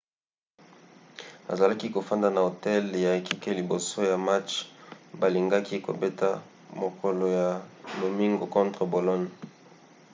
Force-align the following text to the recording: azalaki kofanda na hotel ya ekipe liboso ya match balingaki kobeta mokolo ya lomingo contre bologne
azalaki 1.51 1.87
kofanda 1.95 2.27
na 2.31 2.41
hotel 2.47 2.85
ya 3.05 3.11
ekipe 3.21 3.49
liboso 3.59 3.99
ya 4.11 4.17
match 4.27 4.51
balingaki 5.19 5.75
kobeta 5.87 6.29
mokolo 6.81 7.23
ya 7.37 7.47
lomingo 7.99 8.45
contre 8.55 8.83
bologne 8.93 9.29